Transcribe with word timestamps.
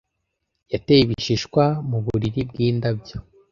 Yateye 0.73 1.01
ibishishwa 1.03 1.63
mu 1.89 1.97
buriri 2.03 2.41
bw'indabyo. 2.49 3.17